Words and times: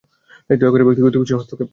তাই, 0.45 0.57
দয়া 0.61 0.73
করে 0.73 0.83
ব্যক্তিগত 0.87 1.15
বিষয়ে 1.21 1.39
হস্তক্ষেপ 1.39 1.57
করবেন 1.59 1.67
না। 1.67 1.69